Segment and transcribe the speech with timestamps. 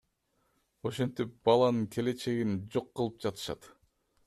[0.89, 3.71] Ошентип баланын келечегин жок кылып жатышат.